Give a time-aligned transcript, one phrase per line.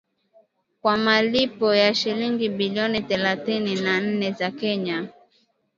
[0.81, 5.07] kwa malipo ya shilingi bilioni thelathini na nne za Kenya